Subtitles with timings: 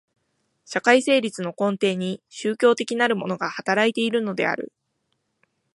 [0.65, 4.73] 社会成立の根底に宗教的なるものが働いているのである。